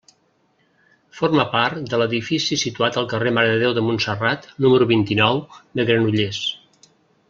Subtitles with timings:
[1.19, 5.47] Forma part de l'edifici situat al carrer Mare de Déu de Montserrat, número vint-i-nou,
[5.81, 6.45] de Granollers.